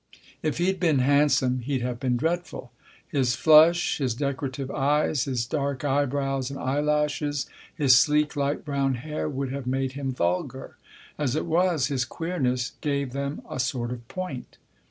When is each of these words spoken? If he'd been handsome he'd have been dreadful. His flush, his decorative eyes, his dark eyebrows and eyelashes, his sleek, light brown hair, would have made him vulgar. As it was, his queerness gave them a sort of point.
If 0.41 0.57
he'd 0.57 0.79
been 0.79 0.97
handsome 0.97 1.59
he'd 1.59 1.83
have 1.83 1.99
been 1.99 2.17
dreadful. 2.17 2.71
His 3.07 3.35
flush, 3.35 3.99
his 3.99 4.15
decorative 4.15 4.71
eyes, 4.71 5.25
his 5.25 5.45
dark 5.45 5.85
eyebrows 5.85 6.49
and 6.49 6.59
eyelashes, 6.59 7.45
his 7.75 7.95
sleek, 7.95 8.35
light 8.35 8.65
brown 8.65 8.95
hair, 8.95 9.29
would 9.29 9.51
have 9.51 9.67
made 9.67 9.91
him 9.91 10.11
vulgar. 10.11 10.75
As 11.19 11.35
it 11.35 11.45
was, 11.45 11.85
his 11.85 12.03
queerness 12.03 12.71
gave 12.81 13.11
them 13.13 13.43
a 13.47 13.59
sort 13.59 13.91
of 13.91 14.07
point. 14.07 14.57